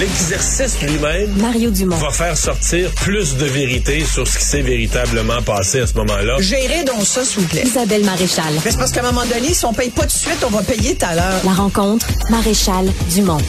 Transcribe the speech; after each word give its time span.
L'exercice 0.00 0.80
lui-même 0.80 1.30
Mario 1.42 1.70
Dumont. 1.70 1.94
va 1.96 2.10
faire 2.10 2.34
sortir 2.34 2.90
plus 3.02 3.36
de 3.36 3.44
vérité 3.44 4.02
sur 4.02 4.26
ce 4.26 4.38
qui 4.38 4.44
s'est 4.46 4.62
véritablement 4.62 5.42
passé 5.42 5.80
à 5.80 5.86
ce 5.86 5.92
moment-là. 5.98 6.36
Gérez 6.40 6.84
donc 6.84 7.04
ça, 7.04 7.22
s'il 7.22 7.42
vous 7.42 7.48
plaît. 7.48 7.64
Isabelle 7.66 8.06
Maréchal. 8.06 8.46
Mais 8.64 8.70
c'est 8.70 8.78
parce 8.78 8.92
qu'à 8.92 9.00
un 9.00 9.12
moment 9.12 9.26
donné, 9.26 9.52
si 9.52 9.62
on 9.66 9.74
paye 9.74 9.90
pas 9.90 10.04
tout 10.04 10.06
de 10.06 10.12
suite, 10.12 10.42
on 10.42 10.48
va 10.48 10.62
payer 10.62 10.94
tout 10.94 11.04
à 11.04 11.14
l'heure. 11.14 11.42
La 11.44 11.52
rencontre, 11.52 12.06
Maréchal 12.30 12.86
Dumont. 13.14 13.42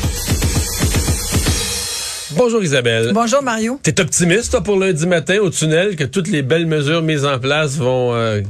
Bonjour 2.31 2.61
Isabelle. 2.61 3.11
Bonjour, 3.13 3.41
Mario. 3.41 3.79
T'es 3.81 4.01
optimiste 4.01 4.51
toi, 4.51 4.61
pour 4.61 4.77
lundi 4.77 5.07
matin 5.07 5.37
au 5.37 5.49
tunnel 5.49 5.95
que 5.95 6.03
toutes 6.03 6.27
les 6.27 6.41
belles 6.41 6.67
mesures 6.67 7.01
mises 7.01 7.23
en 7.23 7.39
place 7.39 7.77
vont 7.77 8.13
euh, 8.13 8.41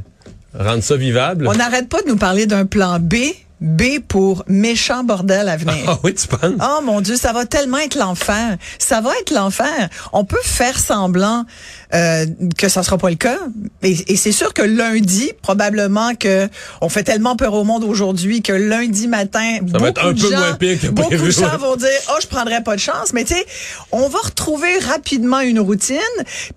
rendre 0.58 0.82
ça 0.82 0.96
vivable? 0.96 1.48
On 1.48 1.54
n'arrête 1.54 1.88
pas 1.88 2.02
de 2.02 2.08
nous 2.08 2.18
parler 2.18 2.48
d'un 2.48 2.66
plan 2.66 2.98
B. 3.00 3.18
B 3.62 4.00
pour 4.08 4.44
méchant 4.48 5.04
bordel 5.04 5.48
à 5.48 5.56
venir. 5.56 5.76
Ah 5.88 6.00
oui, 6.04 6.14
tu 6.16 6.28
penses? 6.28 6.54
Oh 6.62 6.82
mon 6.84 7.00
Dieu, 7.02 7.16
ça 7.16 7.32
va 7.32 7.46
tellement 7.46 7.78
être 7.78 7.96
l'enfer. 7.96 8.58
Ça 8.80 9.02
va 9.02 9.12
être 9.22 9.32
l'enfer. 9.32 9.90
On 10.14 10.26
peut 10.26 10.42
faire 10.44 10.80
semblant 10.80 11.46
euh, 11.94 12.26
que 12.58 12.70
ça 12.70 12.82
sera 12.82 12.98
pas 12.98 13.10
le 13.10 13.18
cas. 13.18 13.38
Et, 13.84 14.14
et 14.14 14.16
c'est 14.16 14.32
sûr 14.32 14.54
que 14.54 14.62
lundi, 14.62 15.32
probablement 15.42 16.16
que 16.16 16.48
on 16.82 16.90
fait 16.90 17.04
tellement 17.04 17.36
peur 17.36 17.54
au 17.54 17.64
monde 17.64 17.84
aujourd'hui 17.84 18.42
que 18.42 18.54
lundi 18.54 19.08
matin, 19.08 19.60
Ça 19.72 19.78
va 19.78 19.90
être 19.90 20.06
un 20.06 20.14
de 20.14 20.22
peu 20.22 20.32
gens, 20.32 20.40
moins 20.40 20.54
pire 20.54 20.80
que 20.80 20.88
beaucoup 20.88 21.10
prévu, 21.10 21.28
de 21.28 21.32
gens 21.32 21.52
ouais. 21.52 21.58
vont 21.58 21.76
dire 21.76 21.90
oh 22.10 22.18
je 22.22 22.28
prendrai 22.28 22.64
pas 22.64 22.76
de 22.76 22.82
chance. 22.82 23.14
Mais 23.14 23.26
tu 23.26 23.36
sais, 23.36 23.46
on 23.92 24.08
va 24.08 24.20
retrouver 24.20 24.80
rapidement 24.80 25.42
une 25.42 25.60
routine. 25.60 25.98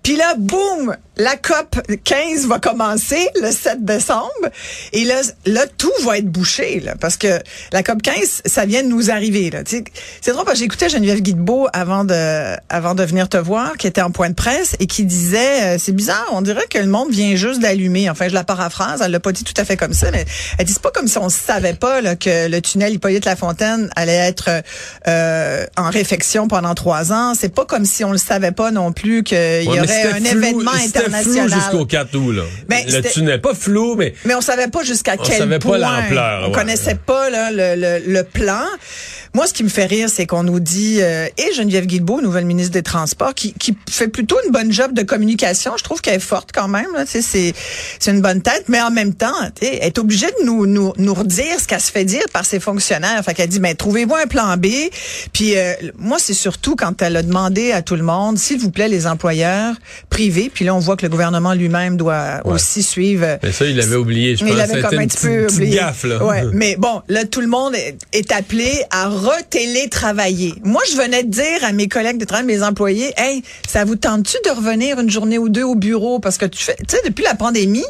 Puis 0.01 0.15
là, 0.15 0.35
boum, 0.37 0.95
la 1.17 1.35
COP 1.37 1.81
15 2.03 2.47
va 2.47 2.59
commencer 2.59 3.27
le 3.41 3.51
7 3.51 3.83
décembre. 3.83 4.29
Et 4.93 5.05
là, 5.05 5.21
là 5.45 5.65
tout 5.77 5.91
va 6.03 6.17
être 6.17 6.29
bouché 6.29 6.79
là, 6.79 6.94
parce 6.99 7.17
que 7.17 7.39
la 7.71 7.83
COP 7.83 8.01
15, 8.01 8.41
ça 8.45 8.65
vient 8.65 8.83
de 8.83 8.87
nous 8.87 9.11
arriver. 9.11 9.49
Là. 9.49 9.59
C'est 9.65 10.31
drôle 10.31 10.45
parce 10.45 10.57
que 10.57 10.63
j'écoutais 10.63 10.89
Geneviève 10.89 11.21
Guilbeault 11.21 11.67
avant 11.73 12.03
de, 12.03 12.55
avant 12.69 12.95
de 12.95 13.03
venir 13.03 13.29
te 13.29 13.37
voir, 13.37 13.77
qui 13.77 13.87
était 13.87 14.01
en 14.01 14.11
point 14.11 14.29
de 14.29 14.35
presse 14.35 14.75
et 14.79 14.87
qui 14.87 15.03
disait, 15.05 15.63
euh, 15.63 15.77
c'est 15.79 15.91
bizarre, 15.91 16.27
on 16.31 16.41
dirait 16.41 16.65
que 16.69 16.77
le 16.77 16.87
monde 16.87 17.11
vient 17.11 17.35
juste 17.35 17.59
d'allumer. 17.61 18.09
Enfin, 18.09 18.27
je 18.29 18.33
la 18.33 18.43
paraphrase, 18.43 19.01
elle 19.03 19.11
l'a 19.11 19.19
pas 19.19 19.31
dit 19.31 19.43
tout 19.43 19.53
à 19.57 19.65
fait 19.65 19.77
comme 19.77 19.93
ça, 19.93 20.11
mais 20.11 20.25
elle 20.57 20.65
dit 20.65 20.73
c'est 20.73 20.81
pas 20.81 20.91
comme 20.91 21.07
si 21.07 21.17
on 21.17 21.29
savait 21.29 21.73
pas 21.73 22.01
là, 22.01 22.15
que 22.15 22.47
le 22.49 22.61
tunnel 22.61 22.93
Hippolyte 22.93 23.25
Lafontaine 23.25 23.89
allait 23.95 24.13
être 24.13 24.49
euh, 25.07 25.65
en 25.77 25.89
réfection 25.89 26.47
pendant 26.47 26.73
trois 26.75 27.11
ans. 27.11 27.33
C'est 27.39 27.53
pas 27.53 27.65
comme 27.65 27.85
si 27.85 28.03
on 28.03 28.11
le 28.11 28.17
savait 28.17 28.51
pas 28.51 28.71
non 28.71 28.91
plus 28.91 29.23
qu'il 29.23 29.37
y 29.37 29.67
Ouais, 29.67 29.79
aurait 29.79 30.03
un 30.03 30.15
flou- 30.15 30.25
événement 30.27 30.71
international. 30.71 31.49
flou 31.49 31.59
jusqu'au 31.59 31.85
4 31.85 32.15
août, 32.15 32.31
là. 32.31 32.43
Ben, 32.69 32.85
le 32.87 33.01
tunnel, 33.01 33.41
pas 33.41 33.53
flou, 33.53 33.95
mais 33.95 34.13
Mais 34.25 34.35
on 34.35 34.41
savait 34.41 34.67
pas 34.67 34.83
jusqu'à 34.83 35.15
On 35.19 35.23
quel 35.23 35.37
savait 35.37 35.59
pas 35.59 35.67
point. 35.67 35.77
l'ampleur, 35.79 36.41
On 36.43 36.47
ouais. 36.47 36.51
connaissait 36.53 36.84
pas 36.93 37.29
là, 37.31 37.49
le, 37.51 37.75
le, 37.75 38.13
le 38.13 38.23
plan. 38.23 38.65
Moi, 39.35 39.47
ce 39.47 39.53
qui 39.53 39.65
me 39.65 39.69
fait 39.69 39.85
rire, 39.85 40.07
c'est 40.09 40.25
qu'on 40.25 40.43
nous 40.43 40.61
dit, 40.61 40.99
euh, 41.01 41.27
et 41.37 41.53
Geneviève 41.53 41.85
Guilbeault, 41.87 42.21
nouvelle 42.21 42.45
ministre 42.45 42.71
des 42.71 42.83
Transports, 42.83 43.33
qui, 43.33 43.51
qui 43.53 43.75
fait 43.89 44.07
plutôt 44.07 44.37
une 44.45 44.51
bonne 44.53 44.71
job 44.71 44.93
de 44.93 45.01
communication. 45.03 45.73
Je 45.77 45.83
trouve 45.83 45.99
qu'elle 45.99 46.15
est 46.15 46.19
forte 46.19 46.51
quand 46.53 46.69
même. 46.69 46.87
C'est 47.05 47.21
c'est 47.21 48.11
une 48.11 48.21
bonne 48.21 48.41
tête, 48.41 48.63
mais 48.69 48.81
en 48.81 48.91
même 48.91 49.13
temps, 49.13 49.33
elle 49.61 49.67
est 49.81 49.99
obligée 49.99 50.27
de 50.39 50.45
nous, 50.45 50.65
nous, 50.65 50.93
nous 50.97 51.13
redire 51.13 51.59
ce 51.59 51.67
qu'elle 51.67 51.81
se 51.81 51.91
fait 51.91 52.05
dire 52.05 52.23
par 52.31 52.45
ses 52.45 52.61
fonctionnaires. 52.61 53.21
Fait 53.25 53.33
qu'elle 53.33 53.49
dit, 53.49 53.59
ben 53.59 53.75
trouvez-vous 53.75 54.15
un 54.15 54.27
plan 54.27 54.55
B? 54.55 54.67
Puis 55.33 55.57
euh, 55.57 55.73
moi, 55.97 56.17
c'est 56.17 56.33
surtout 56.33 56.77
quand 56.77 57.01
elle 57.01 57.17
a 57.17 57.21
demandé 57.21 57.73
à 57.73 57.81
tout 57.81 57.95
le 57.97 58.03
monde, 58.03 58.37
s'il 58.37 58.59
vous 58.59 58.71
plaît, 58.71 58.87
les 58.87 59.05
employeurs 59.05 59.75
privés. 60.09 60.49
Puis 60.53 60.63
là, 60.63 60.73
on 60.73 60.79
voit 60.79 60.95
que 60.95 61.03
le 61.05 61.09
gouvernement 61.09 61.53
lui-même 61.53 61.97
doit 61.97 62.39
Ouais. 62.45 62.53
aussi 62.53 62.83
suivre. 62.83 63.37
mais 63.43 63.51
ça, 63.51 63.65
il 63.65 63.75
l'avait 63.75 63.97
oublié. 63.97 64.37
Je 64.37 64.45
Mais 64.45 64.51
pense 64.51 64.59
il 64.59 64.65
que 64.65 64.71
avait 64.71 64.81
ça 64.81 64.87
a 64.87 64.89
comme 64.91 64.99
un 64.99 65.07
petit 65.07 65.17
peu 65.27 65.47
oublié. 65.53 65.75
gaffe, 65.75 66.03
là. 66.05 66.23
Ouais, 66.23 66.43
mais 66.53 66.77
bon, 66.77 67.01
là, 67.09 67.25
tout 67.25 67.41
le 67.41 67.47
monde 67.47 67.75
est, 67.75 67.97
est 68.13 68.31
appelé 68.31 68.71
à 68.91 69.09
retélétravailler. 69.25 70.55
Moi, 70.63 70.81
je 70.89 70.95
venais 70.95 71.23
de 71.23 71.29
dire 71.29 71.63
à 71.63 71.71
mes 71.71 71.87
collègues 71.87 72.17
de 72.17 72.25
travail, 72.25 72.45
mes 72.45 72.63
employés, 72.63 73.13
hey, 73.17 73.43
ça 73.67 73.85
vous 73.85 73.95
tente-tu 73.95 74.37
de 74.45 74.51
revenir 74.51 74.99
une 74.99 75.09
journée 75.09 75.37
ou 75.37 75.49
deux 75.49 75.63
au 75.63 75.75
bureau? 75.75 76.19
Parce 76.19 76.37
que 76.37 76.45
tu 76.45 76.63
fais, 76.63 76.75
tu 76.75 76.95
sais, 76.95 77.01
depuis 77.05 77.23
la 77.23 77.35
pandémie, 77.35 77.83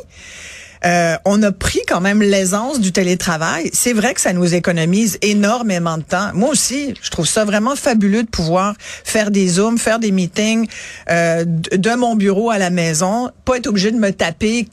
euh, 0.85 1.16
on 1.25 1.41
a 1.41 1.51
pris 1.51 1.81
quand 1.88 2.01
même 2.01 2.22
l'aisance 2.22 2.79
du 2.79 2.91
télétravail. 2.91 3.69
C'est 3.73 3.94
vrai 3.94 4.13
que 4.13 4.22
ça 4.22 4.34
nous 4.34 4.53
économise 4.53 5.18
énormément 5.22 5.97
de 5.97 6.03
temps. 6.03 6.29
Moi 6.34 6.50
aussi, 6.50 6.94
je 7.01 7.09
trouve 7.09 7.28
ça 7.28 7.44
vraiment 7.44 7.75
fabuleux 7.75 8.23
de 8.23 8.29
pouvoir 8.29 8.75
faire 9.03 9.31
des 9.31 9.47
zooms, 9.47 9.78
faire 9.78 10.00
des 10.00 10.12
meetings 10.12 10.67
euh, 11.09 11.44
de 11.46 11.96
mon 11.96 12.16
bureau 12.16 12.52
à 12.52 12.59
la 12.59 12.69
maison, 12.69 13.31
pas 13.46 13.57
être 13.57 13.67
obligé 13.67 13.91
de 13.91 13.97
me 13.97 14.12
taper 14.12 14.67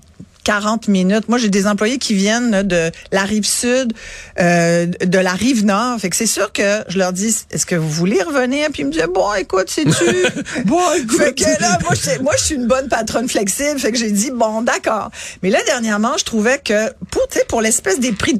40 0.44 0.88
minutes. 0.88 1.28
Moi, 1.28 1.38
j'ai 1.38 1.48
des 1.48 1.66
employés 1.66 1.98
qui 1.98 2.14
viennent 2.14 2.62
de 2.62 2.90
la 3.10 3.22
rive 3.22 3.46
sud, 3.46 3.92
euh, 4.38 4.86
de 4.86 5.18
la 5.18 5.32
rive 5.32 5.64
nord. 5.64 5.98
Fait 6.00 6.10
que 6.10 6.16
c'est 6.16 6.26
sûr 6.26 6.52
que 6.52 6.82
je 6.88 6.98
leur 6.98 7.12
dis, 7.12 7.44
est-ce 7.50 7.66
que 7.66 7.74
vous 7.74 7.90
voulez 7.90 8.22
revenir? 8.22 8.68
Puis 8.72 8.82
ils 8.82 8.86
me 8.86 8.92
disent, 8.92 9.06
bon, 9.12 9.32
écoute, 9.34 9.70
sais-tu? 9.70 9.92
Bon, 10.64 10.80
écoute. 10.96 11.18
Fait 11.18 11.34
que 11.34 11.60
là, 11.60 11.78
moi, 11.82 11.94
je, 11.94 12.22
moi, 12.22 12.34
je 12.36 12.44
suis 12.44 12.54
une 12.54 12.66
bonne 12.66 12.88
patronne 12.88 13.28
flexible. 13.28 13.78
Fait 13.78 13.92
que 13.92 13.98
j'ai 13.98 14.10
dit, 14.10 14.30
bon, 14.30 14.62
d'accord. 14.62 15.10
Mais 15.42 15.50
là, 15.50 15.58
dernièrement, 15.66 16.16
je 16.18 16.24
trouvais 16.24 16.58
que 16.58 16.90
pour, 17.10 17.21
tu 17.32 17.38
sais, 17.38 17.44
pour 17.46 17.62
l'espèce 17.62 17.98
d'esprit, 17.98 18.34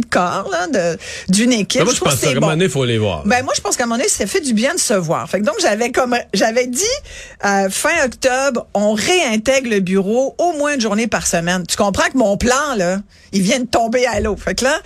de 0.00 0.06
corps, 0.06 0.48
là, 0.50 0.66
d'une 1.28 1.52
équipe, 1.52 1.80
Mais 1.80 1.84
moi, 1.84 1.94
je 1.94 2.00
pense 2.00 2.20
qu'à 2.20 2.30
un 2.30 2.34
moment 2.34 2.48
donné, 2.48 2.64
il 2.66 2.70
faut 2.70 2.84
les 2.84 2.98
voir. 2.98 3.24
Ben 3.26 3.42
moi 3.44 3.52
je 3.56 3.60
pense 3.60 3.76
qu'à 3.76 3.84
un 3.84 3.86
moment 3.86 3.98
donné, 3.98 4.08
ça 4.08 4.26
fait 4.26 4.40
du 4.40 4.54
bien 4.54 4.74
de 4.74 4.80
se 4.80 4.94
voir. 4.94 5.28
Fait 5.28 5.40
que 5.40 5.44
donc 5.44 5.56
j'avais 5.60 5.90
comme 5.90 6.16
j'avais 6.32 6.66
dit 6.66 6.82
euh, 7.44 7.68
fin 7.70 8.04
octobre, 8.04 8.66
on 8.74 8.92
réintègre 8.94 9.70
le 9.70 9.80
bureau 9.80 10.34
au 10.38 10.52
moins 10.52 10.74
une 10.74 10.80
journée 10.80 11.06
par 11.06 11.26
semaine. 11.26 11.64
Tu 11.66 11.76
comprends 11.76 12.08
que 12.10 12.16
mon 12.16 12.36
plan 12.36 12.74
là, 12.76 13.00
il 13.32 13.42
vient 13.42 13.60
de 13.60 13.66
tomber 13.66 14.06
à 14.06 14.20
l'eau. 14.20 14.36
Fait 14.36 14.54
que 14.54 14.64
là 14.64 14.80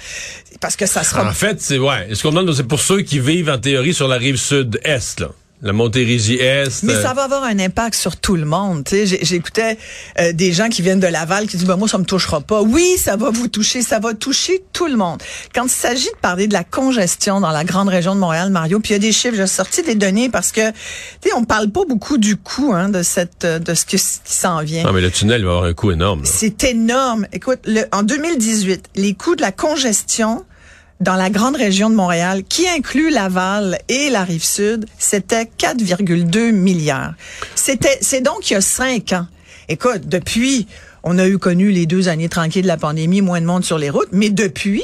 parce 0.61 0.77
que 0.77 0.87
ça 0.87 1.03
sera 1.03 1.27
En 1.27 1.33
fait, 1.33 1.61
c'est 1.61 1.79
ouais. 1.79 2.09
Ce 2.13 2.23
qu'on 2.23 2.31
demande, 2.31 2.53
c'est 2.55 2.65
pour 2.65 2.81
ceux 2.81 3.01
qui 3.01 3.19
vivent 3.19 3.49
en 3.49 3.59
théorie 3.59 3.95
sur 3.95 4.09
la 4.09 4.17
rive 4.17 4.37
sud-est, 4.37 5.21
là. 5.21 5.29
La 5.63 5.73
Montérégie-Est. 5.73 6.83
mais 6.85 6.95
euh, 6.95 7.03
ça 7.03 7.13
va 7.13 7.25
avoir 7.25 7.45
un 7.45 7.59
impact 7.59 7.95
sur 7.95 8.17
tout 8.17 8.35
le 8.37 8.45
monde. 8.47 8.85
Tu 8.85 8.91
sais, 8.97 9.07
j'ai- 9.07 9.25
j'écoutais 9.25 9.77
euh, 10.19 10.33
des 10.33 10.53
gens 10.53 10.69
qui 10.69 10.81
viennent 10.83 11.01
de 11.01 11.07
Laval 11.07 11.47
qui 11.47 11.57
disent 11.59 11.67
ben 11.67 11.77
moi 11.77 11.87
ça 11.89 11.99
me 11.99 12.05
touchera 12.05 12.41
pas. 12.41 12.63
Oui, 12.63 12.97
ça 12.99 13.17
va 13.17 13.31
vous 13.31 13.49
toucher, 13.49 13.83
ça 13.83 13.99
va 13.99 14.15
toucher 14.15 14.63
tout 14.73 14.87
le 14.87 14.97
monde. 14.97 15.23
Quand 15.55 15.65
il 15.65 15.71
s'agit 15.71 16.07
de 16.07 16.17
parler 16.23 16.47
de 16.47 16.55
la 16.55 16.65
congestion 16.65 17.41
dans 17.41 17.51
la 17.51 17.65
grande 17.65 17.89
région 17.89 18.15
de 18.15 18.21
Montréal, 18.21 18.51
Mario, 18.51 18.81
puis 18.81 18.91
il 18.91 18.93
y 18.95 18.97
a 18.97 18.99
des 19.01 19.13
chiffres, 19.13 19.37
j'ai 19.37 19.47
sorti 19.47 19.83
des 19.83 19.95
données 19.95 20.31
parce 20.31 20.51
que 20.53 20.71
tu 20.71 21.29
sais 21.29 21.35
on 21.37 21.45
parle 21.45 21.69
pas 21.71 21.85
beaucoup 21.87 22.17
du 22.17 22.37
coût 22.37 22.73
hein, 22.73 22.89
de 22.89 23.03
cette 23.03 23.45
euh, 23.45 23.59
de 23.59 23.75
ce, 23.75 23.85
que- 23.85 23.99
ce 23.99 24.19
qui 24.25 24.35
s'en 24.35 24.63
vient. 24.63 24.85
Non, 24.85 24.93
mais 24.93 25.01
le 25.03 25.11
tunnel 25.11 25.45
va 25.45 25.51
avoir 25.51 25.65
un 25.65 25.75
coût 25.75 25.91
énorme. 25.93 26.23
C'est 26.25 26.65
énorme. 26.65 27.27
Écoute, 27.33 27.59
le, 27.67 27.83
en 27.93 28.03
2018, 28.03 28.87
les 28.97 29.13
coûts 29.15 29.37
de 29.37 29.43
la 29.43 29.53
congestion 29.53 30.45
dans 31.01 31.15
la 31.17 31.31
grande 31.31 31.57
région 31.57 31.89
de 31.91 31.95
Montréal, 31.95 32.43
qui 32.49 32.69
inclut 32.69 33.11
Laval 33.11 33.79
et 33.89 34.11
la 34.11 34.23
rive 34.25 34.45
sud, 34.45 34.85
c'était 34.99 35.45
4,2 35.59 36.53
milliards. 36.53 37.15
C'était, 37.55 37.99
c'est 38.01 38.21
donc 38.21 38.51
il 38.51 38.55
y 38.55 38.57
a 38.57 38.61
cinq 38.61 39.13
ans. 39.13 39.27
Écoute, 39.69 40.03
depuis, 40.07 40.67
on 41.03 41.19
a 41.19 41.27
eu 41.27 41.39
connu 41.39 41.71
les 41.71 41.87
deux 41.87 42.09
années 42.09 42.29
tranquilles 42.29 42.63
de 42.63 42.69
la 42.69 42.77
pandémie, 42.77 43.23
moins 43.23 43.41
de 43.41 43.47
monde 43.47 43.65
sur 43.65 43.79
les 43.79 43.89
routes, 43.89 44.09
mais 44.13 44.29
depuis, 44.29 44.83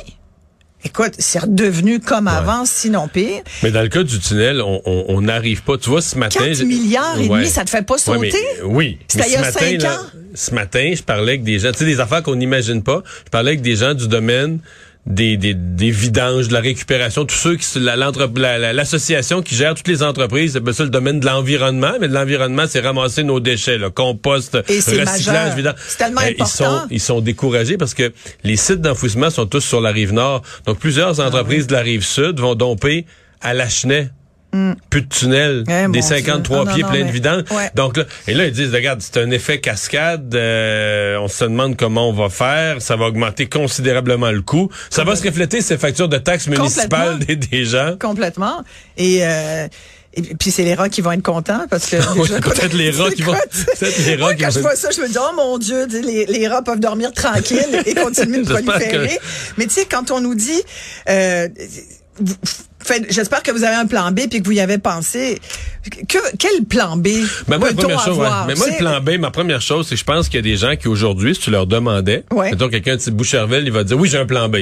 écoute, 0.85 1.13
c'est 1.19 1.41
redevenu 1.41 2.01
comme 2.01 2.29
avant, 2.29 2.65
sinon 2.65 3.09
pire. 3.09 3.43
Mais 3.63 3.71
dans 3.71 3.83
le 3.83 3.89
cas 3.89 4.03
du 4.03 4.19
tunnel, 4.19 4.63
on- 4.63 4.81
on 4.87 5.05
on 5.09 5.21
n'arrive 5.21 5.63
pas. 5.65 5.77
Tu 5.77 5.91
vois, 5.91 6.01
ce 6.01 6.17
matin... 6.17 6.41
4 6.45 6.55
j'ai- 6.55 6.65
milliards 6.65 7.19
et 7.21 7.29
Ouais. 7.29 7.41
demi, 7.41 7.51
ça 7.51 7.65
te 7.65 7.71
fait 7.71 7.83
pas 7.85 7.97
Ouais, 8.07 8.19
mais- 8.19 8.31
sauter? 8.31 8.45
oui. 8.65 8.99
C'était 9.09 9.25
il 9.27 9.33
y 9.33 9.37
a 9.37 9.43
là, 9.43 10.01
ans? 10.01 10.05
ce 10.35 10.55
matin, 10.55 10.93
je 10.95 11.03
parlais 11.03 11.33
avec 11.33 11.43
des 11.45 11.59
gens, 11.59 11.73
tu 11.73 11.79
sais, 11.79 11.85
des 11.85 12.01
affaires 12.01 12.23
qu'on 12.23 12.37
n'imagine 12.37 12.83
pas. 12.83 13.03
Je 13.27 13.31
parlais 13.31 13.51
avec 13.51 13.63
des 13.63 13.77
gens 13.77 13.93
du 13.95 14.07
domaine 14.09 14.61
des, 15.07 15.37
des, 15.37 15.55
des 15.55 15.91
vidanges, 15.91 16.49
de 16.49 16.53
la 16.53 16.61
récupération, 16.61 17.25
tous 17.25 17.37
ceux 17.37 17.57
qui 17.57 17.79
la- 17.79 17.95
l'entre- 17.97 18.29
la- 18.37 18.59
la- 18.59 18.73
l'association 18.73 19.41
qui 19.41 19.55
gère 19.55 19.75
toutes 19.75 19.87
les 19.89 20.03
entreprises, 20.03 20.53
c'est 20.55 20.73
ça 20.73 20.83
le 20.83 20.91
domaine 20.91 21.21
de 21.21 21.27
l'environnement, 21.27 21.93
mais 22.01 22.09
de 22.09 22.15
l'environnement, 22.15 22.65
c'est 22.69 22.81
ramasser 22.81 23.23
nos 23.23 23.39
déchets, 23.39 23.79
là, 23.79 23.91
compost, 23.91 24.57
Et 24.69 24.81
recyclage, 24.81 25.55
vidange. 25.55 25.75
C'est 25.87 25.99
tellement 25.99 26.21
Eh, 26.27 26.35
Ils 26.39 26.47
sont, 26.47 26.65
important. 26.65 26.87
ils 26.91 27.01
sont 27.01 27.21
découragés 27.21 27.77
parce 27.77 27.95
que 27.95 28.13
les 28.43 28.57
sites 28.57 28.81
d'enfouissement 28.81 29.31
sont 29.31 29.47
tous 29.47 29.61
sur 29.61 29.81
la 29.81 29.91
rive 29.91 30.13
nord. 30.13 30.43
Donc 30.67 30.79
plusieurs 30.79 31.21
Ah 31.21 31.27
entreprises 31.27 31.67
de 31.69 31.73
la 31.75 31.81
rive 31.83 32.05
sud 32.05 32.41
vont 32.41 32.55
domper 32.57 33.07
à 33.41 33.55
Lachenay. 33.55 34.09
Plus 34.91 35.03
de 35.03 35.09
tunnels, 35.09 35.65
Eh, 35.69 35.87
des 35.87 36.01
Dieu. 36.01 36.03
53 36.03 36.57
Non, 36.59 36.65
non, 36.65 36.73
pieds 36.75 36.83
non, 36.83 36.89
pleins 36.91 36.99
mais- 37.01 37.05
de 37.07 37.13
vidanges. 37.13 37.43
Ouais. 37.51 37.71
Donc 37.75 37.97
là, 37.97 38.05
et 38.29 38.35
là, 38.35 38.47
ils 38.47 38.53
disent, 38.53 38.73
regarde, 38.75 39.01
c'est 39.03 39.19
un 39.21 39.31
effet 39.31 39.61
cascade. 39.61 40.35
euh, 40.35 41.17
on 41.19 41.29
se 41.29 41.45
demande 41.45 41.77
comment 41.77 42.09
on 42.09 42.13
va 42.13 42.29
faire. 42.29 42.81
Ça 42.83 42.97
va 42.97 43.07
augmenter 43.07 43.47
considérablement 43.47 44.31
le 44.31 44.43
coût. 44.43 44.71
Ça 44.91 45.05
va 45.05 45.17
se 45.17 45.23
refléter 45.27 45.61
ces 45.63 45.79
factures 45.79 46.09
de 46.09 46.19
taxes 46.19 46.49
municipales 46.49 47.19
des, 47.19 47.37
des 47.37 47.65
gens. 47.65 47.97
Complètement. 48.01 48.63
Et, 48.97 49.19
euh, 49.23 49.67
et 50.15 50.23
puis 50.23 50.51
c'est 50.51 50.63
les 50.65 50.75
rats 50.75 50.89
qui 50.89 51.03
vont 51.03 51.13
être 51.13 51.23
contents 51.23 51.67
parce 51.69 51.87
que 51.91 51.97
Oui, 52.19 52.27
déjà, 52.29 52.41
peut-être 52.41 52.73
les 52.73 52.91
rats 52.91 53.11
qui 53.11 53.21
vont- 53.23 53.33
peut-être 53.79 54.07
les 54.07 54.13
rats 54.15 54.21
moi, 54.21 54.35
quand 54.35 54.51
je 54.51 54.61
vois 54.61 54.75
ça, 54.77 54.89
je 54.91 55.01
me 55.03 55.09
dis 55.09 55.17
oh 55.21 55.35
mon 55.37 55.59
Dieu, 55.59 55.87
les, 55.87 56.25
les 56.27 56.49
rats 56.49 56.63
peuvent 56.63 56.81
dormir 56.81 57.13
tranquilles 57.13 57.83
et 57.85 57.95
continuer 57.95 58.43
de 58.43 58.45
proliférer. 58.51 59.19
Mais 59.59 59.65
tu 59.67 59.75
sais, 59.75 59.85
quand 59.85 60.11
on 60.11 60.21
nous 60.23 60.35
dit 60.35 60.63
euh, 61.11 61.49
J'espère 63.11 63.43
que 63.43 63.51
vous 63.51 63.65
avez 63.65 63.75
un 63.77 63.87
plan 63.87 64.11
B 64.13 64.21
puis 64.31 64.41
que 64.41 64.45
vous 64.45 64.53
y 64.53 64.61
avez 64.61 64.79
pensé. 64.79 65.39
Que, 66.09 66.19
quel 66.39 66.65
plan 66.65 66.97
B 66.97 67.09
Ben 67.49 67.59
moi, 67.59 67.69
la 67.69 67.75
peut-on 67.75 67.83
première 67.83 68.01
chose, 68.05 68.19
ouais. 68.19 68.25
avoir? 68.27 68.47
Mais 68.47 68.55
moi, 68.55 68.67
le 68.69 68.77
plan 68.77 69.01
B, 69.01 69.19
ma 69.19 69.31
première 69.31 69.61
chose, 69.61 69.87
c'est 69.89 69.95
que 69.95 70.01
je 70.01 70.05
pense 70.05 70.29
qu'il 70.29 70.37
y 70.37 70.39
a 70.39 70.43
des 70.43 70.57
gens 70.57 70.77
qui, 70.77 70.89
aujourd'hui, 70.89 71.35
si 71.35 71.41
tu 71.43 71.51
leur 71.51 71.67
demandais, 71.67 72.25
Ouais. 72.33 72.51
mettons 72.51 72.69
quelqu'un 72.69 72.97
de 72.97 73.01
type 73.01 73.15
Boucherville, 73.15 73.63
il 73.65 73.73
va 73.73 73.85
dire, 73.85 73.99
oui, 73.99 74.09
j'ai 74.09 74.19
un 74.19 74.27
plan 74.27 74.49
B. 74.49 74.57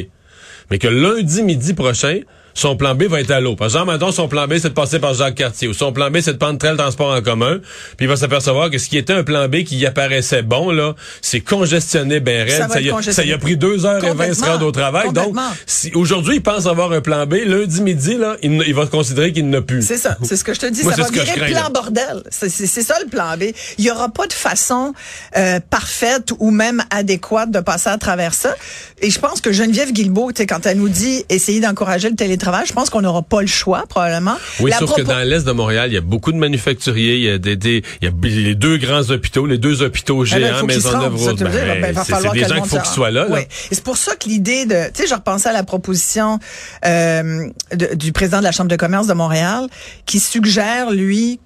Mais 0.71 0.79
que 0.79 0.88
lundi 0.88 1.43
midi 1.43 1.75
prochain, 1.75 2.21
son 2.54 2.76
plan 2.76 2.94
B 2.94 3.04
va 3.04 3.20
être 3.20 3.32
à 3.32 3.40
l'eau. 3.40 3.56
Par 3.56 3.66
exemple, 3.66 3.92
mettons, 3.92 4.12
son 4.12 4.28
plan 4.28 4.46
B, 4.46 4.54
c'est 4.58 4.70
de 4.70 4.74
passer 4.74 5.00
par 5.00 5.14
Jacques 5.14 5.34
Cartier. 5.34 5.68
Ou 5.68 5.74
son 5.74 5.92
plan 5.92 6.10
B, 6.10 6.18
c'est 6.20 6.34
de 6.34 6.38
prendre 6.38 6.58
tel 6.58 6.76
transport 6.76 7.12
en 7.12 7.20
commun. 7.20 7.58
Puis 7.96 8.06
il 8.06 8.08
va 8.08 8.16
s'apercevoir 8.16 8.70
que 8.70 8.78
ce 8.78 8.88
qui 8.88 8.96
était 8.96 9.12
un 9.12 9.24
plan 9.24 9.48
B 9.48 9.64
qui 9.64 9.76
y 9.76 9.86
apparaissait 9.86 10.42
bon, 10.42 10.70
là, 10.70 10.94
c'est 11.20 11.40
congestionné 11.40 12.20
ben 12.20 12.48
Ça 12.48 12.66
raide. 12.66 12.72
Ça, 12.72 12.80
y 12.80 12.90
a, 12.90 13.02
ça 13.02 13.24
y 13.24 13.32
a 13.32 13.38
pris 13.38 13.56
deux 13.56 13.84
heures 13.84 14.04
et 14.04 14.14
vingt 14.14 14.34
se 14.34 14.44
rendre 14.44 14.66
au 14.66 14.72
travail. 14.72 15.12
Donc, 15.12 15.34
si 15.66 15.90
aujourd'hui, 15.94 16.36
il 16.36 16.42
pense 16.42 16.66
avoir 16.66 16.92
un 16.92 17.00
plan 17.00 17.26
B, 17.26 17.34
lundi 17.44 17.82
midi, 17.82 18.16
là, 18.16 18.36
il, 18.42 18.74
va 18.74 18.86
considérer 18.86 19.32
qu'il 19.32 19.48
n'a 19.50 19.60
plus. 19.60 19.82
C'est 19.82 19.98
ça, 19.98 20.16
c'est 20.22 20.36
ce 20.36 20.44
que 20.44 20.54
je 20.54 20.60
te 20.60 20.66
dis. 20.66 20.82
Moi, 20.82 20.92
ça 20.94 21.02
va 21.02 21.10
virer 21.10 21.26
crains, 21.26 21.46
plan 21.46 21.62
là. 21.64 21.68
bordel. 21.70 22.22
C'est 22.30 22.48
ça 22.66 22.96
le 23.02 23.08
plan 23.08 23.36
B. 23.36 23.44
Il 23.78 23.84
y 23.84 23.90
aura 23.90 24.08
pas 24.08 24.26
de 24.26 24.32
façon 24.32 24.94
euh, 25.36 25.58
parfaite 25.70 26.30
ou 26.38 26.50
même 26.50 26.82
adéquate 26.90 27.50
de 27.50 27.60
passer 27.60 27.88
à 27.88 27.98
travers 27.98 28.34
ça. 28.34 28.54
Et 29.00 29.10
je 29.10 29.18
pense 29.18 29.40
que 29.40 29.52
Geneviève 29.52 29.92
Guilbeault, 29.92 30.32
quand 30.48 30.66
elle 30.66 30.78
nous 30.78 30.88
dit 30.88 31.24
essayer 31.28 31.60
d'encourager 31.60 32.08
le 32.08 32.16
télétravail, 32.16 32.44
je 32.67 32.73
pense 32.73 32.91
qu'on 32.91 33.00
n'aura 33.02 33.23
pas 33.23 33.41
le 33.41 33.46
choix 33.46 33.85
probablement. 33.88 34.37
Oui, 34.61 34.70
La 34.70 34.79
sauf 34.79 34.94
que 34.94 35.02
dans 35.02 35.19
l'est 35.29 35.44
de 35.46 35.52
Montréal, 35.52 35.91
il 35.91 35.94
y 35.94 35.99
a 35.99 36.00
beaucoup 36.00 36.32
de 36.32 36.37
manufacturiers, 36.38 37.17
il 37.17 37.23
y 37.25 37.31
a 37.31 37.38
des, 37.38 37.56
des- 37.56 37.82
il 38.02 38.08
y 38.08 38.11
a 38.11 38.12
les 38.44 38.55
deux 38.55 38.76
grands 38.79 39.11
hôpitaux, 39.11 39.46
les 39.46 39.58
deux 39.58 39.82
hôpitaux 39.82 40.25
Eh 40.26 40.31
ben, 40.31 40.38
géants, 40.41 40.58
faut 40.58 40.67
qu'ils 40.67 40.81
se 40.82 40.87
Maisonneuve, 40.88 41.11
rendent, 41.17 41.20
ça, 41.20 41.32
tu 41.35 41.44
veux 41.44 41.50
dire, 41.50 41.61
Rosemont. 41.61 41.81
ben, 41.81 41.93
va 41.93 42.05
c'est 42.05 42.32
des 42.32 42.41
gens 42.44 42.61
qu'il 42.61 42.64
faut 42.70 42.76
qu'ils 42.79 42.85
soient 42.94 43.11
là. 43.11 43.23
là. 43.25 43.35
Oui. 43.35 43.41
Et 43.70 43.75
c'est 43.75 43.85
pour 43.85 43.96
ça 43.96 44.14
que 44.17 44.29
l'idée 44.29 44.67
de, 44.67 44.87
tu 44.93 45.02
sais, 45.02 45.08
je 45.08 45.14
repensais 45.14 45.49
à 45.49 45.52
la 45.52 45.62
proposition 45.64 46.38
euh, 46.87 47.46
de- 47.75 47.94
du 47.94 48.12
président 48.12 48.38
de 48.38 48.44
la 48.44 48.52
Chambre 48.52 48.70
de 48.70 48.76
commerce 48.76 49.06
de 49.06 49.14
Montréal 49.14 49.67
qui 50.06 50.20
suggère, 50.20 50.90
lui, 50.90 51.40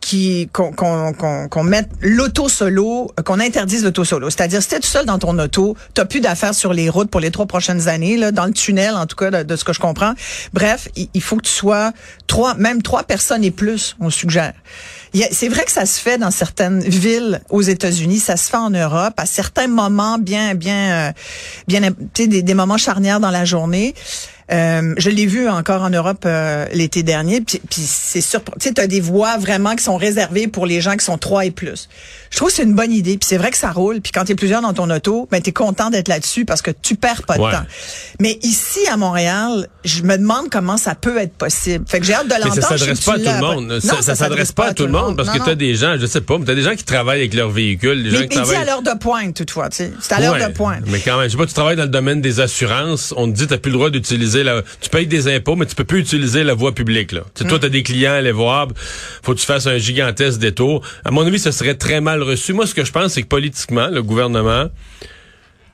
qu'on 0.53 1.65
mette 1.65 1.89
l'auto 2.01 2.49
solo, 2.49 3.11
euh, 3.19 3.23
qu'on 3.23 3.41
interdise 3.41 3.85
l'auto 3.85 4.05
solo. 4.05 4.31
C'est-à-dire, 4.31 4.63
si 4.63 4.69
t'es 4.69 4.81
tout 4.81 4.87
seul 4.89 5.07
dans 5.07 5.19
ton 5.19 5.39
auto, 5.39 5.77
t'as 5.95 6.05
plus 6.05 6.21
d'affaires 6.21 6.55
sur 6.55 6.73
les 6.73 6.89
routes 6.89 7.11
pour 7.11 7.21
les 7.21 7.31
trois 7.31 7.47
prochaines 7.47 7.89
années, 7.89 8.17
là, 8.17 8.33
dans 8.33 8.47
le 8.47 8.53
tunnel, 8.53 8.95
en 8.95 9.07
tout 9.07 9.17
cas, 9.17 9.31
de, 9.31 9.43
de 9.43 9.57
ce 9.57 9.65
que 9.65 9.73
je 9.73 9.81
comprends. 9.81 10.15
Bref, 10.53 10.88
il, 10.97 11.23
faut 11.23 11.37
que 11.37 11.43
tu 11.43 11.53
sois 11.53 11.93
trois, 12.27 12.55
même 12.55 12.83
trois 12.83 13.03
personnes 13.03 13.45
et 13.45 13.51
plus, 13.51 13.97
on 14.01 14.11
suggère. 14.11 14.55
C'est 15.33 15.49
vrai 15.49 15.65
que 15.65 15.71
ça 15.71 15.87
se 15.87 15.99
fait 15.99 16.19
dans 16.19 16.31
certaines 16.31 16.81
villes 16.81 17.41
aux 17.49 17.63
États-Unis, 17.63 18.19
ça 18.19 18.37
se 18.37 18.51
fait 18.51 18.57
en 18.57 18.71
Europe 18.71 19.15
à 19.17 19.27
certains 19.27 19.69
moments 19.69 20.19
bien, 20.19 20.55
bien, 20.55 21.09
euh, 21.09 21.13
bien, 21.67 21.81
des, 22.15 22.43
des 22.43 22.55
moments 22.55 22.77
charnières 22.77 23.21
dans 23.21 23.31
la 23.31 23.45
journée. 23.45 23.95
Euh, 24.51 24.95
je 24.97 25.11
l'ai 25.11 25.27
vu 25.27 25.49
encore 25.49 25.83
en 25.83 25.91
Europe 25.91 26.23
euh, 26.25 26.65
l'été 26.73 27.03
dernier, 27.03 27.41
puis, 27.43 27.61
puis 27.71 27.83
c'est 27.83 28.21
surprenant. 28.23 28.57
Tu 28.61 28.69
sais, 28.69 28.75
t'as 28.75 28.87
des 28.87 29.01
voies 29.01 29.37
vraiment 29.37 29.77
qui 29.77 29.85
sont 29.85 29.97
réservées 29.97 30.49
pour 30.49 30.65
les 30.65 30.81
gens 30.81 30.97
qui 30.97 31.05
sont 31.05 31.19
trois 31.19 31.45
et 31.45 31.51
plus. 31.51 31.89
Je 32.31 32.37
trouve 32.39 32.49
que 32.49 32.55
c'est 32.55 32.63
une 32.63 32.75
bonne 32.75 32.93
idée, 32.93 33.19
puis 33.19 33.27
c'est 33.29 33.37
vrai 33.37 33.51
que 33.51 33.57
ça 33.59 33.71
roule. 33.73 34.01
Puis 34.01 34.13
quand 34.13 34.25
t'es 34.25 34.35
plusieurs 34.35 34.63
dans 34.63 34.73
ton 34.73 34.89
auto, 34.91 35.29
ben 35.31 35.41
t'es 35.43 35.53
content 35.53 35.91
d'être 35.91 36.09
là-dessus 36.09 36.45
parce 36.47 36.63
que 36.63 36.71
tu 36.71 36.95
perds 36.95 37.25
pas 37.25 37.37
de 37.37 37.43
Ouais. 37.43 37.53
temps. 37.53 37.65
Mais 38.21 38.39
ici 38.43 38.81
à 38.91 38.97
Montréal, 38.97 39.69
je 39.85 40.03
me 40.03 40.17
demande 40.17 40.49
comment 40.51 40.77
ça 40.79 40.95
peut 40.95 41.19
être 41.19 41.35
possible. 41.35 41.85
Fait 41.89 42.01
que 42.01 42.07
j'ai 42.07 42.15
hâte 42.15 42.27
de 42.29 42.35
l'entendre. 42.35 42.55
ça 42.63 42.69
s'adresse 42.79 43.01
pas 43.03 43.13
à 43.13 43.19
tout 43.19 43.25
tu 43.25 43.31
le 43.33 43.41
monde. 43.41 43.81
Ça, 43.81 44.03
ça 44.03 44.15
s'adresse 44.15 44.53
pas 44.53 44.67
à 44.69 44.75
tout 44.75 44.87
le 44.87 44.93
monde 44.93 45.17
parce 45.17 45.29
Non, 45.29 45.35
que 45.35 45.39
non. 45.41 45.45
t'as 45.47 45.55
des 45.55 45.75
gens, 45.75 45.97
je 45.99 46.07
sais 46.07 46.21
pas, 46.21 46.39
mais 46.39 46.45
t'as 46.45 46.55
des 46.55 46.63
gens 46.63 46.75
qui 46.75 46.85
travaillent 46.85 47.21
avec 47.21 47.35
leur 47.35 47.51
véhicule, 47.51 48.03
des 48.03 48.11
gens 48.11 48.19
Mais, 48.21 48.29
qui 48.29 48.37
travaillent. 48.37 48.57
à 48.57 48.65
l'heure 48.65 48.83
de 48.83 48.97
pointe, 48.99 49.35
toutefois, 49.37 49.69
tu. 49.69 49.85
C'est 50.01 50.13
à 50.15 50.21
l'heure 50.21 50.35
Ouais, 50.35 50.47
de 50.49 50.53
pointe. 50.53 50.83
Mais 50.87 51.01
quand 51.01 51.17
même, 51.19 51.27
je 51.27 51.33
sais 51.33 51.39
pas, 51.39 51.47
tu 51.47 51.55
travailles 51.55 51.77
dans 51.77 51.83
le 51.83 51.89
domaine 51.89 52.21
des 52.21 52.41
assurances, 52.41 53.13
on 53.17 53.31
te 53.31 53.37
dit 53.37 53.47
t'as 53.47 53.59
plus 53.59 53.71
le 53.71 53.77
droit 53.77 53.91
d'utiliser 53.91 54.38
tu 54.81 54.91
payes 54.91 55.07
des 55.07 55.29
impôts 55.29 55.57
mais 55.57 55.67
tu 55.67 55.75
peux 55.75 55.85
plus 55.85 56.01
utiliser 56.01 56.45
la 56.45 56.55
voie 56.55 56.75
publique 56.75 57.13
là. 57.13 57.23
Tu 57.35 57.45
toi 57.45 57.59
des 57.59 57.83
clients 57.83 58.13
à 58.13 58.17
aller 58.17 58.33
voir, 58.33 58.69
faut 59.23 59.35
que 59.35 59.41
tu 59.41 59.47
fasses 59.47 59.67
un 59.67 59.79
gigantesque 59.79 60.39
détour. 60.39 60.83
À 61.05 61.11
mon 61.11 61.27
avis, 61.27 61.39
ce 61.39 61.51
serait 61.51 61.75
très 61.75 62.01
mal 62.01 62.23
reçu. 62.23 62.53
Moi 62.53 62.67
ce 62.67 62.75
que 62.75 62.85
je 62.85 62.93
pense 62.93 63.13
c'est 63.13 63.23
que 63.23 63.29
politiquement, 63.29 63.89
le 63.89 64.03
gouvernement 64.03 64.69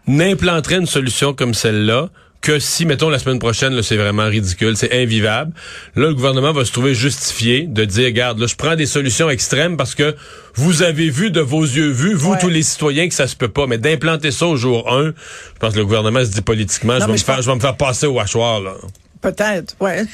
n'implanterait 0.07 0.77
une 0.77 0.87
solution 0.87 1.33
comme 1.33 1.55
celle-là 1.55 2.11
que 2.45 2.59
si, 2.61 2.85
mettons, 2.87 3.09
la 3.09 3.19
semaine 3.19 3.39
prochaine, 3.39 3.83
c'est 3.83 3.97
vraiment 3.97 4.27
ridicule, 4.27 4.77
c'est 4.77 4.93
invivable, 5.03 5.53
là, 5.97 6.07
le 6.09 6.15
gouvernement 6.15 6.53
va 6.53 6.65
se 6.65 6.71
trouver 6.73 6.95
justifié 6.95 7.67
de 7.67 7.85
dire, 7.85 8.05
regarde, 8.07 8.39
là, 8.39 8.47
je 8.47 8.55
prends 8.55 8.77
des 8.77 8.87
solutions 8.87 9.29
extrêmes 9.31 9.77
parce 9.77 9.95
que 9.95 10.15
vous 10.55 10.83
avez 10.83 11.11
vu 11.11 11.31
de 11.31 11.41
vos 11.41 11.63
yeux 11.63 11.91
vus, 11.91 12.15
vous, 12.15 12.33
Ouais. 12.33 12.39
tous 12.39 12.49
les 12.51 12.63
citoyens, 12.63 13.09
que 13.09 13.15
ça 13.15 13.27
se 13.27 13.35
peut 13.35 13.49
pas. 13.49 13.67
Mais 13.67 13.79
d'implanter 13.79 14.31
ça 14.31 14.47
au 14.47 14.57
jour 14.57 14.93
1, 14.93 15.07
je 15.07 15.13
pense 15.59 15.73
que 15.73 15.79
le 15.79 15.85
gouvernement 15.85 16.21
se 16.25 16.31
dit 16.31 16.43
politiquement, 16.43 17.01
je, 17.01 17.07
vais 17.07 17.13
me 17.13 17.17
faire, 17.17 17.37
pense- 17.37 17.45
je 17.45 17.51
vais 17.51 17.57
me 17.57 17.61
faire 17.61 17.77
passer 17.77 18.07
au 18.07 18.21
hachoir, 18.21 18.61
là. 18.61 18.75
Peut-être, 19.23 19.75
ouais, 19.81 20.05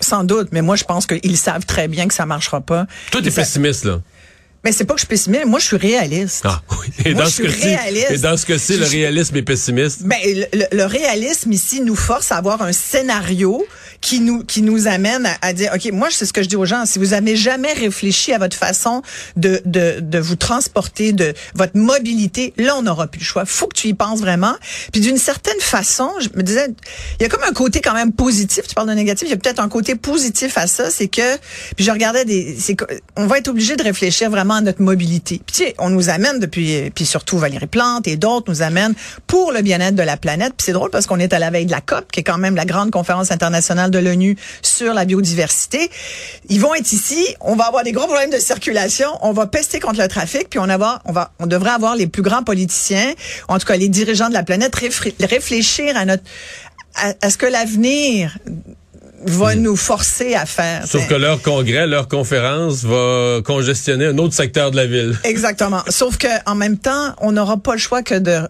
sans 0.00 0.22
doute. 0.22 0.48
Mais 0.52 0.62
moi, 0.62 0.76
je 0.76 0.84
pense 0.84 1.06
qu'ils 1.06 1.36
savent 1.36 1.66
très 1.66 1.88
bien 1.88 2.06
que 2.06 2.14
ça 2.14 2.26
marchera 2.26 2.60
pas. 2.60 2.86
Toi, 3.10 3.20
t'es 3.20 3.32
pessimiste, 3.32 3.84
là. 3.84 4.00
Mais 4.64 4.70
c'est 4.72 4.84
pas 4.84 4.94
que 4.94 5.00
je 5.00 5.06
suis 5.06 5.08
pessimiste. 5.08 5.44
Moi, 5.46 5.58
je 5.58 5.66
suis 5.66 5.76
réaliste. 5.76 6.42
Ah, 6.44 6.62
oui. 6.80 6.86
Et 7.04 7.14
Moi, 7.14 7.24
dans 7.24 7.28
je 7.28 7.34
ce 7.34 7.42
suis 7.42 7.52
cas-ci, 7.52 7.74
réaliste. 7.74 8.10
et 8.12 8.18
dans 8.18 8.36
ce 8.36 8.46
cas-ci, 8.46 8.76
le 8.76 8.84
Je- 8.86 8.90
réalisme 8.92 9.36
est 9.36 9.42
pessimiste. 9.42 10.02
Ben, 10.04 10.18
le, 10.24 10.46
le- 10.56 10.66
le 10.76 10.84
réalisme 10.84 11.50
ici 11.52 11.80
nous 11.80 11.96
force 11.96 12.30
à 12.30 12.36
avoir 12.36 12.62
un 12.62 12.72
scénario 12.72 13.66
qui 14.02 14.20
nous 14.20 14.44
qui 14.44 14.60
nous 14.60 14.88
amène 14.88 15.24
à, 15.24 15.36
à 15.40 15.52
dire 15.54 15.72
ok 15.74 15.90
moi 15.92 16.08
c'est 16.10 16.26
ce 16.26 16.32
que 16.32 16.42
je 16.42 16.48
dis 16.48 16.56
aux 16.56 16.66
gens. 16.66 16.84
Si 16.84 16.98
vous 16.98 17.14
avez 17.14 17.36
jamais 17.36 17.72
réfléchi 17.72 18.32
à 18.32 18.38
votre 18.38 18.56
façon 18.56 19.00
de 19.36 19.62
de, 19.64 20.00
de 20.00 20.18
vous 20.18 20.36
transporter 20.36 21.12
de 21.12 21.32
votre 21.54 21.76
mobilité 21.76 22.52
là 22.58 22.76
on 22.76 22.82
n'aura 22.82 23.06
plus 23.06 23.20
le 23.20 23.24
choix. 23.24 23.46
Faut 23.46 23.68
que 23.68 23.76
tu 23.76 23.88
y 23.88 23.94
penses 23.94 24.20
vraiment. 24.20 24.54
Puis 24.92 25.00
d'une 25.00 25.16
certaine 25.16 25.60
façon 25.60 26.10
je 26.20 26.28
me 26.36 26.42
disais 26.42 26.66
il 27.18 27.22
y 27.22 27.26
a 27.26 27.28
comme 27.28 27.44
un 27.48 27.52
côté 27.52 27.80
quand 27.80 27.94
même 27.94 28.12
positif. 28.12 28.66
Tu 28.66 28.74
parles 28.74 28.88
de 28.88 28.94
négatif. 28.94 29.28
Il 29.28 29.30
y 29.30 29.34
a 29.34 29.36
peut-être 29.36 29.60
un 29.60 29.68
côté 29.68 29.94
positif 29.94 30.58
à 30.58 30.66
ça. 30.66 30.90
C'est 30.90 31.08
que 31.08 31.36
puis 31.76 31.84
je 31.84 31.90
regardais 31.90 32.24
des 32.24 32.56
c'est 32.58 32.76
on 33.16 33.26
va 33.26 33.38
être 33.38 33.48
obligé 33.48 33.76
de 33.76 33.84
réfléchir 33.84 34.30
vraiment 34.30 34.54
à 34.54 34.60
notre 34.60 34.82
mobilité. 34.82 35.40
Puis 35.46 35.56
tu 35.56 35.62
sais 35.62 35.74
on 35.78 35.90
nous 35.90 36.10
amène 36.10 36.40
depuis 36.40 36.90
puis 36.90 37.06
surtout 37.06 37.38
Valérie 37.38 37.68
Plante 37.68 38.08
et 38.08 38.16
d'autres 38.16 38.50
nous 38.50 38.62
amènent 38.62 38.94
pour 39.28 39.52
le 39.52 39.62
bien-être 39.62 39.94
de 39.94 40.02
la 40.02 40.16
planète. 40.16 40.54
Puis 40.56 40.66
c'est 40.66 40.72
drôle 40.72 40.90
parce 40.90 41.06
qu'on 41.06 41.20
est 41.20 41.32
à 41.32 41.38
la 41.38 41.50
veille 41.50 41.66
de 41.66 41.70
la 41.70 41.80
COP 41.80 42.10
qui 42.10 42.18
est 42.20 42.24
quand 42.24 42.38
même 42.38 42.56
la 42.56 42.64
grande 42.64 42.90
conférence 42.90 43.30
internationale 43.30 43.91
de 43.92 43.98
l'ONU 43.98 44.36
sur 44.62 44.94
la 44.94 45.04
biodiversité 45.04 45.90
ils 46.48 46.60
vont 46.60 46.74
être 46.74 46.92
ici 46.92 47.24
on 47.40 47.54
va 47.54 47.66
avoir 47.66 47.84
des 47.84 47.92
gros 47.92 48.06
problèmes 48.06 48.30
de 48.30 48.38
circulation 48.38 49.08
on 49.22 49.32
va 49.32 49.46
pester 49.46 49.78
contre 49.78 50.00
le 50.00 50.08
trafic 50.08 50.50
puis 50.50 50.58
on 50.58 50.68
avoir 50.68 51.00
on 51.04 51.12
va 51.12 51.32
on 51.38 51.46
devrait 51.46 51.70
avoir 51.70 51.94
les 51.94 52.08
plus 52.08 52.22
grands 52.22 52.42
politiciens 52.42 53.12
en 53.48 53.58
tout 53.58 53.66
cas 53.66 53.76
les 53.76 53.88
dirigeants 53.88 54.28
de 54.28 54.34
la 54.34 54.42
planète 54.42 54.74
réfléchir 55.20 55.96
à 55.96 56.04
notre 56.04 56.24
à, 56.94 57.14
à 57.20 57.30
ce 57.30 57.38
que 57.38 57.46
l'avenir 57.46 58.36
va 59.24 59.54
nous 59.54 59.76
forcer 59.76 60.34
à 60.34 60.46
faire. 60.46 60.82
Hmm. 60.82 60.86
Sauf 60.86 61.08
que 61.08 61.14
leur 61.14 61.40
congrès, 61.42 61.86
leur 61.86 62.08
conférence 62.08 62.84
va 62.84 63.40
congestionner 63.44 64.06
un 64.06 64.18
autre 64.18 64.34
secteur 64.34 64.70
de 64.70 64.76
la 64.76 64.86
ville. 64.86 65.16
Exactement. 65.24 65.82
Sauf 65.88 66.16
que 66.16 66.28
en 66.46 66.54
même 66.54 66.78
temps, 66.78 67.14
on 67.20 67.32
n'aura 67.32 67.56
pas 67.56 67.72
le 67.72 67.78
choix 67.78 68.02
que 68.02 68.18
de 68.18 68.40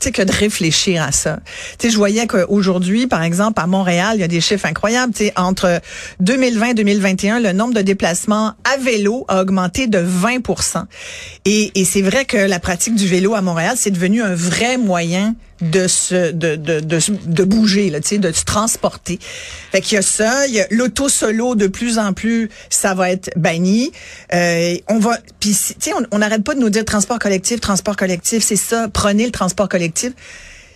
sais, 0.00 0.12
que 0.12 0.22
de 0.22 0.32
réfléchir 0.32 1.02
à 1.02 1.12
ça. 1.12 1.40
Tu 1.78 1.90
je 1.90 1.96
voyais 1.96 2.26
qu'aujourd'hui, 2.26 3.06
par 3.06 3.22
exemple, 3.22 3.60
à 3.60 3.66
Montréal, 3.66 4.12
il 4.14 4.20
y 4.20 4.24
a 4.24 4.28
des 4.28 4.40
chiffres 4.40 4.66
incroyables. 4.66 5.12
Tu 5.12 5.26
sais, 5.26 5.32
entre 5.36 5.80
2020 6.20 6.66
et 6.68 6.74
2021, 6.74 7.40
le 7.40 7.52
nombre 7.52 7.74
de 7.74 7.82
déplacements 7.82 8.54
à 8.64 8.76
vélo 8.78 9.24
a 9.28 9.40
augmenté 9.40 9.86
de 9.86 9.98
20 9.98 10.40
Et, 11.44 11.72
et 11.74 11.84
c'est 11.84 12.02
vrai 12.02 12.24
que 12.24 12.36
la 12.36 12.58
pratique 12.58 12.94
du 12.94 13.06
vélo 13.06 13.34
à 13.34 13.42
Montréal, 13.42 13.74
c'est 13.76 13.90
devenu 13.90 14.22
un 14.22 14.34
vrai 14.34 14.76
moyen 14.76 15.34
de 15.60 15.86
se 15.88 16.32
de 16.32 16.56
de 16.56 16.80
de, 16.80 16.98
de 17.26 17.44
bouger 17.44 17.90
là, 17.90 18.00
tu 18.00 18.08
sais, 18.08 18.18
de 18.18 18.32
se 18.32 18.44
transporter. 18.44 19.18
Fait 19.72 19.80
qu'il 19.80 19.96
y 19.96 19.98
a 19.98 20.02
ça, 20.02 20.46
il 20.46 20.54
y 20.54 20.60
a 20.60 20.66
l'auto 20.70 21.08
solo 21.08 21.54
de 21.54 21.66
plus 21.66 21.98
en 21.98 22.12
plus, 22.12 22.50
ça 22.68 22.94
va 22.94 23.10
être 23.10 23.30
banni. 23.36 23.92
Euh, 24.32 24.76
on 24.88 24.98
va 24.98 25.18
puis 25.38 25.50
tu 25.50 25.74
sais 25.78 25.92
on 26.10 26.18
n'arrête 26.18 26.44
pas 26.44 26.54
de 26.54 26.60
nous 26.60 26.70
dire 26.70 26.84
transport 26.84 27.18
collectif, 27.18 27.60
transport 27.60 27.96
collectif, 27.96 28.42
c'est 28.42 28.56
ça, 28.56 28.88
prenez 28.88 29.26
le 29.26 29.32
transport 29.32 29.68
collectif. 29.68 30.12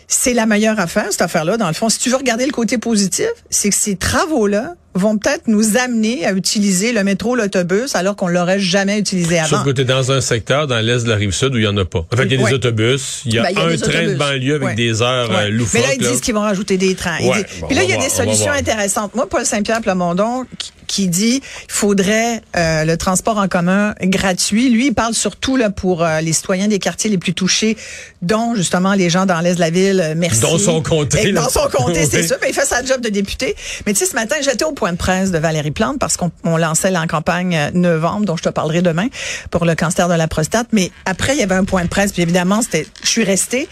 c'est 0.09 0.35
la 0.35 0.47
meilleure 0.47 0.79
affaire, 0.79 1.07
cette 1.11 1.23
affaire-là. 1.23 1.57
Dans 1.57 1.69
le 1.69 1.75
fond, 1.75 1.89
si 1.89 1.99
tu 1.99 2.11
veux 2.11 2.17
regarder 2.17 2.47
le 2.47 2.53
côté 2.53 2.79
positif, 2.79 3.29
c'est 3.51 3.71
que 3.71 3.77
ces 3.77 3.97
travaux-là 3.97 4.75
vont 4.95 5.19
peut-être 5.19 5.49
nous 5.49 5.77
amener 5.77 6.25
à 6.25 6.33
utiliser 6.33 6.93
le 6.93 7.03
métro, 7.05 7.35
l'autobus, 7.37 7.95
alors 7.97 8.15
qu'on 8.17 8.29
l'aurait 8.29 8.61
jamais 8.61 8.99
utilisé 8.99 9.39
avant. 9.39 9.49
Sauf 9.59 9.65
que 9.65 9.71
t'es 9.71 9.85
dans 9.85 10.13
un 10.13 10.21
secteur, 10.21 10.67
dans 10.67 10.79
l'est 10.79 11.05
de 11.05 11.09
la 11.09 11.17
rive 11.17 11.33
sud, 11.33 11.55
où 11.55 11.59
il 11.59 11.65
y 11.65 11.67
en 11.67 11.77
a 11.77 11.85
pas. 11.85 12.07
En 12.13 12.17
fait, 12.17 12.25
il 12.27 12.33
y 12.33 12.35
a 12.35 12.39
des 12.39 12.45
Ouais. 12.45 12.53
autobus, 12.55 13.23
il 13.27 13.35
y 13.35 13.39
a 13.39 13.43
Ben, 13.43 13.49
il 13.51 13.57
y 13.57 13.61
a 13.61 13.65
un 13.65 13.77
train 13.77 14.07
de 14.07 14.15
banlieue 14.15 14.55
avec 14.57 14.69
Ouais. 14.69 14.75
des 14.75 15.03
heures 15.03 15.31
Ouais. 15.31 15.37
euh, 15.47 15.51
loufoques. 15.51 15.75
Mais 15.75 15.87
là, 15.89 15.95
ils 15.95 16.07
disent 16.07 16.21
qu'ils 16.21 16.35
vont 16.35 16.41
rajouter 16.43 16.77
des 16.77 16.95
trains. 16.95 17.19
Bon, 17.21 17.33
Puis 17.69 17.75
là, 17.77 17.83
il 17.83 17.91
y 17.91 17.93
a 17.93 17.97
des 17.97 18.09
solutions 18.09 18.53
intéressantes. 18.53 19.15
Moi, 19.15 19.29
Paul 19.29 19.45
Saint-Pierre 19.45 19.81
Plamondon, 19.81 20.45
qui, 20.59 20.71
qui 20.87 21.09
dit 21.09 21.41
il 21.69 21.73
faudrait 21.73 22.43
euh, 22.57 22.85
le 22.85 22.97
transport 22.97 23.39
en 23.39 23.49
commun 23.49 23.95
gratuit. 24.03 24.71
Lui, 24.71 24.87
il 24.89 24.95
parle 24.95 25.15
surtout 25.15 25.57
là 25.57 25.71
pour 25.71 26.03
euh, 26.03 26.21
les 26.21 26.33
citoyens 26.33 26.69
des 26.69 26.79
quartiers 26.79 27.11
les 27.11 27.19
plus 27.19 27.35
touchés, 27.35 27.77
dont 28.23 28.55
justement 28.55 28.95
les 28.95 29.11
gens 29.11 29.27
dans 29.27 29.41
l'est 29.41 29.55
de 29.55 29.61
la 29.61 29.71
ville. 29.71 30.01
euh, 30.03 30.15
Merci. 30.17 30.41
Dans 30.41 30.59
son 30.59 30.83
comté. 30.83 31.33
Dans 31.33 31.49
son 31.49 31.69
comté, 31.73 32.05
c'est 32.07 32.19
Oui. 32.23 32.27
sûr. 32.27 32.37
Mais 32.43 32.49
il 32.51 32.55
fait 32.55 32.65
sa 32.67 32.85
job 32.85 33.01
de 33.01 33.09
député. 33.09 33.55
Mais 33.87 33.93
tu 33.93 33.99
sais, 34.01 34.07
ce 34.07 34.15
matin, 34.15 34.37
j'étais 34.43 34.65
au 34.65 34.73
point 34.73 34.93
de 34.93 34.97
presse 34.97 35.31
de 35.31 35.39
Valérie 35.39 35.71
Plante 35.73 35.99
parce 35.99 36.17
qu'on 36.17 36.31
on 36.45 36.57
lançait 36.57 36.91
la 36.91 37.07
campagne 37.07 37.71
novembre, 37.75 38.25
dont 38.27 38.37
je 38.37 38.43
te 38.45 38.49
parlerai 38.49 38.83
demain, 38.83 39.09
pour 39.51 39.65
le 39.65 39.75
cancer 39.75 40.09
de 40.09 40.15
la 40.15 40.29
prostate. 40.29 40.69
Mais 40.73 40.91
après, 41.07 41.35
il 41.35 41.41
y 41.41 41.43
avait 41.43 41.55
un 41.55 41.65
point 41.65 41.83
de 41.85 41.89
presse. 41.89 42.13
Puis 42.13 42.23
évidemment, 42.23 42.63
c'était, 42.63 42.87
je 43.03 43.09
suis 43.09 43.25
restée. 43.25 43.69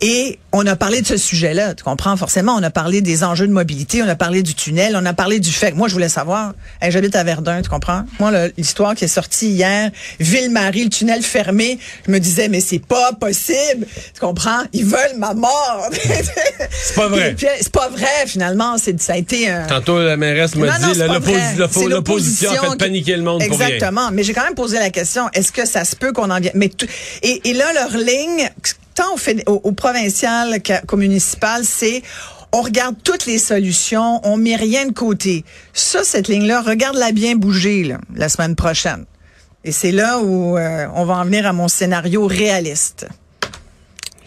Et 0.00 0.38
on 0.52 0.66
a 0.66 0.76
parlé 0.76 1.00
de 1.02 1.06
ce 1.06 1.16
sujet-là. 1.16 1.74
Tu 1.74 1.84
comprends? 1.84 2.16
Forcément. 2.16 2.54
On 2.56 2.62
a 2.62 2.70
parlé 2.70 3.00
des 3.00 3.24
enjeux 3.24 3.46
de 3.46 3.52
mobilité. 3.52 4.02
On 4.02 4.08
a 4.08 4.14
parlé 4.16 4.42
du 4.42 4.54
tunnel. 4.54 4.96
On 5.00 5.04
a 5.06 5.12
parlé 5.12 5.40
du 5.40 5.50
fait 5.52 5.72
que 5.72 5.76
moi, 5.76 5.88
je 5.88 5.92
voulais 5.94 6.08
savoir. 6.08 6.51
Hey, 6.80 6.90
J'habite 6.90 7.14
à 7.16 7.24
Verdun, 7.24 7.62
tu 7.62 7.68
comprends? 7.68 8.04
Moi, 8.18 8.30
l'histoire 8.56 8.94
qui 8.94 9.04
est 9.04 9.08
sortie 9.08 9.48
hier, 9.48 9.90
Ville-Marie, 10.20 10.84
le 10.84 10.90
tunnel 10.90 11.22
fermé, 11.22 11.78
je 12.06 12.10
me 12.10 12.18
disais, 12.18 12.48
mais 12.48 12.60
c'est 12.60 12.84
pas 12.84 13.12
possible. 13.12 13.86
Tu 14.14 14.20
comprends? 14.20 14.62
Ils 14.72 14.84
veulent 14.84 15.16
ma 15.18 15.34
mort. 15.34 15.88
C'est 16.70 16.94
pas 16.94 17.08
vrai. 17.08 17.36
C'est 17.38 17.72
pas 17.72 17.88
vrai, 17.88 18.26
finalement. 18.26 18.76
Ça 18.78 19.12
a 19.12 19.16
été 19.16 19.48
un. 19.48 19.66
Tantôt, 19.66 20.00
la 20.00 20.16
mairesse 20.16 20.54
m'a 20.56 20.78
dit, 20.78 20.98
l'opposition 21.88 22.50
a 22.50 22.70
fait 22.70 22.76
paniquer 22.78 23.16
le 23.16 23.22
monde 23.22 23.42
pour 23.46 23.58
rien. 23.58 23.66
Exactement. 23.68 24.10
Mais 24.12 24.22
j'ai 24.22 24.32
quand 24.32 24.44
même 24.44 24.54
posé 24.54 24.78
la 24.78 24.90
question, 24.90 25.28
est-ce 25.34 25.52
que 25.52 25.66
ça 25.66 25.84
se 25.84 25.96
peut 25.96 26.12
qu'on 26.12 26.30
en 26.30 26.40
vienne? 26.40 26.52
Mais 26.54 26.70
et, 27.22 27.40
et 27.48 27.52
là, 27.54 27.72
leur 27.72 27.96
ligne, 27.96 28.50
tant 28.94 29.14
au, 29.14 29.52
au, 29.52 29.60
au 29.64 29.72
provincial 29.72 30.60
qu'au 30.86 30.96
municipal, 30.96 31.62
c'est 31.64 32.02
on 32.52 32.62
regarde 32.62 32.96
toutes 33.02 33.26
les 33.26 33.38
solutions, 33.38 34.20
on 34.24 34.36
met 34.36 34.56
rien 34.56 34.86
de 34.86 34.92
côté. 34.92 35.44
Ça, 35.72 36.04
cette 36.04 36.28
ligne-là, 36.28 36.62
regarde-la 36.62 37.12
bien 37.12 37.34
bouger 37.34 37.84
là, 37.84 37.98
la 38.14 38.28
semaine 38.28 38.54
prochaine. 38.54 39.06
Et 39.64 39.72
c'est 39.72 39.92
là 39.92 40.18
où 40.18 40.58
euh, 40.58 40.86
on 40.94 41.04
va 41.04 41.14
en 41.14 41.24
venir 41.24 41.46
à 41.46 41.52
mon 41.52 41.68
scénario 41.68 42.26
réaliste. 42.26 43.06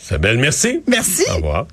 Isabelle, 0.02 0.38
merci. 0.38 0.82
Merci. 0.88 1.24
Au 1.32 1.36
revoir. 1.36 1.68